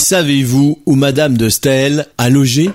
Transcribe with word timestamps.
Savez-vous 0.00 0.78
où 0.86 0.94
Madame 0.96 1.36
de 1.36 1.50
Staël 1.50 2.06
a 2.16 2.30
logé? 2.30 2.70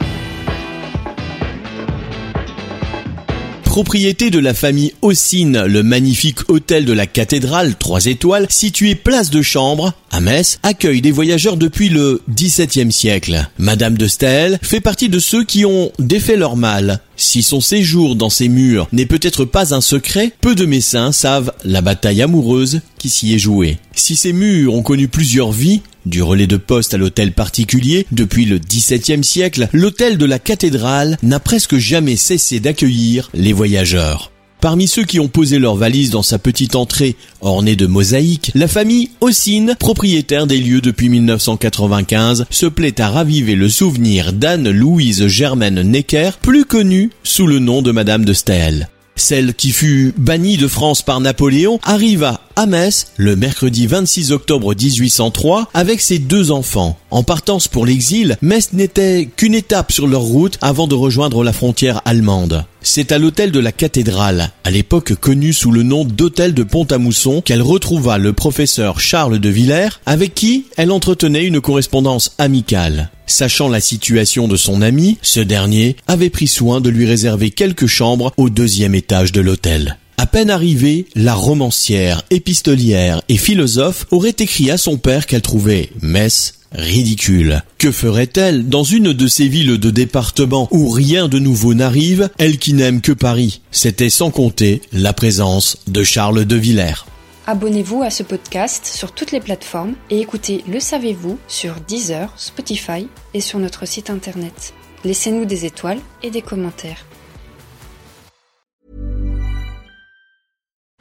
Propriété 3.64 4.30
de 4.30 4.38
la 4.40 4.54
famille 4.54 4.94
Ossine, 5.02 5.64
le 5.64 5.82
magnifique 5.82 6.50
hôtel 6.50 6.86
de 6.86 6.94
la 6.94 7.08
cathédrale, 7.08 7.76
3 7.76 8.06
étoiles, 8.06 8.46
situé 8.50 8.94
place 8.96 9.32
de 9.32 9.42
Chambre, 9.42 9.94
à 10.12 10.22
Metz, 10.22 10.60
accueille 10.64 11.02
des 11.02 11.12
voyageurs 11.12 11.58
depuis 11.58 11.90
le 11.90 12.22
XVIIe 12.30 12.92
siècle. 12.92 13.50
Madame 13.58 13.98
de 13.98 14.08
Staël 14.08 14.60
fait 14.62 14.80
partie 14.80 15.10
de 15.10 15.20
ceux 15.20 15.44
qui 15.44 15.66
ont 15.66 15.92
défait 16.00 16.38
leur 16.38 16.56
mal. 16.56 17.02
Si 17.18 17.44
son 17.44 17.62
séjour 17.62 18.16
dans 18.16 18.30
ces 18.30 18.50
murs 18.50 18.88
n'est 18.92 19.06
peut-être 19.06 19.46
pas 19.46 19.74
un 19.74 19.82
secret, 19.82 20.32
peu 20.42 20.56
de 20.56 20.66
médecins 20.66 21.12
savent 21.12 21.54
la 21.64 21.82
bataille 21.82 22.22
amoureuse 22.22 22.82
qui 22.98 23.10
s'y 23.10 23.34
est 23.34 23.40
jouée. 23.40 23.78
Si 23.94 24.16
ces 24.16 24.34
murs 24.34 24.74
ont 24.74 24.84
connu 24.84 25.08
plusieurs 25.08 25.52
vies, 25.52 25.82
du 26.06 26.22
relais 26.22 26.48
de 26.48 26.58
poste 26.58 26.94
à 26.94 26.98
l'hôtel 26.98 27.32
particulier, 27.32 28.06
depuis 28.12 28.46
le 28.46 28.60
XVIIe 28.60 29.24
siècle, 29.24 29.70
l'hôtel 29.74 30.18
de 30.18 30.26
la 30.26 30.40
cathédrale 30.40 31.18
n'a 31.24 31.40
presque 31.40 31.78
jamais 31.78 32.16
cessé 32.16 32.60
d'accueillir 32.60 33.30
les 33.34 33.54
voyageurs. 33.54 34.32
Parmi 34.66 34.88
ceux 34.88 35.04
qui 35.04 35.20
ont 35.20 35.28
posé 35.28 35.60
leurs 35.60 35.76
valises 35.76 36.10
dans 36.10 36.24
sa 36.24 36.40
petite 36.40 36.76
entrée 36.76 37.16
ornée 37.40 37.76
de 37.76 37.86
mosaïques, 37.86 38.50
la 38.56 38.68
famille 38.68 39.12
Ossine, 39.22 39.76
propriétaire 39.78 40.48
des 40.48 40.58
lieux 40.58 40.82
depuis 40.82 41.08
1995, 41.08 42.48
se 42.50 42.66
plaît 42.66 43.00
à 43.00 43.10
raviver 43.10 43.54
le 43.54 43.70
souvenir 43.70 44.34
d'Anne-Louise 44.34 45.28
Germaine 45.28 45.84
Necker, 45.84 46.32
plus 46.42 46.66
connue 46.66 47.12
sous 47.22 47.46
le 47.46 47.60
nom 47.60 47.84
de 47.84 47.92
Madame 47.92 48.26
de 48.26 48.34
Staël. 48.34 48.90
Celle 49.16 49.54
qui 49.54 49.70
fut 49.70 50.16
bannie 50.18 50.58
de 50.58 50.68
France 50.68 51.04
par 51.04 51.20
Napoléon 51.20 51.80
arriva 51.84 52.42
à 52.56 52.66
Metz 52.66 53.08
le 53.18 53.36
mercredi 53.36 53.88
26 53.88 54.32
octobre 54.32 54.74
1803 54.74 55.70
avec 55.74 56.02
ses 56.02 56.20
deux 56.20 56.52
enfants. 56.52 56.98
En 57.12 57.24
partance 57.24 57.68
pour 57.68 57.86
l'exil, 57.86 58.38
Metz 58.42 58.74
n'était 58.74 59.30
qu'une 59.36 59.56
étape 59.56 59.92
sur 59.92 60.08
leur 60.08 60.22
route 60.22 60.58
avant 60.62 60.88
de 60.88 60.96
rejoindre 60.96 61.44
la 61.44 61.54
frontière 61.54 62.02
allemande. 62.06 62.66
C'est 62.82 63.12
à 63.12 63.18
l'hôtel 63.18 63.52
de 63.52 63.60
la 63.60 63.72
cathédrale, 63.72 64.52
à 64.64 64.72
l'époque 64.72 65.16
connu 65.16 65.54
sous 65.54 65.72
le 65.72 65.84
nom 65.84 66.06
d'hôtel 66.06 66.54
de 66.54 66.64
Pont-à-Mousson, 66.64 67.42
qu'elle 67.42 67.64
retrouva 67.64 68.18
le 68.18 68.32
professeur 68.32 69.00
Charles 69.00 69.40
de 69.40 69.50
Villers, 69.50 70.00
avec 70.06 70.36
qui 70.36 70.66
elle 70.78 70.92
entretenait 70.92 71.46
une 71.46 71.62
correspondance 71.62 72.36
amicale. 72.38 73.10
Sachant 73.28 73.70
la 73.70 73.82
situation 73.82 74.48
de 74.48 74.56
son 74.56 74.82
ami, 74.84 75.18
ce 75.24 75.40
dernier 75.40 75.96
avait 76.08 76.30
pris 76.30 76.48
soin 76.48 76.80
de 76.80 76.90
lui 76.90 77.08
réserver 77.08 77.50
quelques 77.50 77.88
chambres 77.88 78.32
au 78.38 78.50
deuxième 78.50 78.94
étage 78.94 79.32
de 79.32 79.42
l'hôtel. 79.42 79.98
À 80.18 80.26
peine 80.28 80.50
arrivée, 80.50 81.08
la 81.16 81.34
romancière, 81.34 82.24
épistolière 82.30 83.22
et 83.28 83.38
philosophe 83.38 84.06
aurait 84.12 84.36
écrit 84.40 84.72
à 84.72 84.78
son 84.78 84.98
père 84.98 85.26
qu'elle 85.26 85.42
trouvait 85.42 85.90
Metz 86.02 86.54
ridicule. 86.72 87.64
Que 87.78 87.92
ferait-elle 87.92 88.68
dans 88.68 88.84
une 88.84 89.14
de 89.14 89.28
ces 89.28 89.48
villes 89.48 89.78
de 89.78 89.90
département 89.90 90.68
où 90.72 90.90
rien 90.90 91.28
de 91.28 91.40
nouveau 91.40 91.74
n'arrive, 91.74 92.30
elle 92.38 92.58
qui 92.58 92.74
n'aime 92.74 93.02
que 93.02 93.12
Paris? 93.12 93.62
C'était 93.72 94.10
sans 94.10 94.32
compter 94.32 94.82
la 94.92 95.14
présence 95.14 95.78
de 95.88 96.04
Charles 96.04 96.46
de 96.46 96.56
Villers. 96.56 97.06
Abonnez-vous 97.48 98.02
à 98.02 98.10
ce 98.10 98.24
podcast 98.24 98.86
sur 98.86 99.12
toutes 99.12 99.32
les 99.32 99.40
plateformes 99.40 99.96
et 100.10 100.20
écoutez 100.20 100.64
Le 100.68 100.80
Savez-vous 100.80 101.38
sur 101.48 101.76
Deezer, 101.88 102.34
Spotify 102.38 103.08
et 103.34 103.42
sur 103.42 103.60
notre 103.60 103.86
site 103.86 104.10
internet. 104.10 104.74
Laissez-nous 105.04 105.46
des 105.46 105.66
étoiles 105.66 106.00
et 106.24 106.32
des 106.32 106.42
commentaires. 106.42 107.06